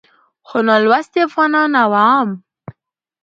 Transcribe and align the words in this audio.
خو 0.47 0.57
نالوستي 0.67 1.19
افغانان 1.27 1.71
او 1.73 1.79
عوام 2.01 2.29